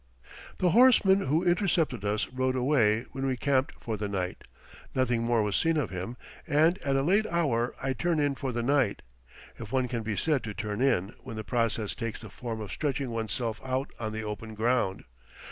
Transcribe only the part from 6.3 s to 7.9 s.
and at a late hour